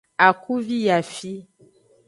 [0.27, 1.31] Akuvi yi afi.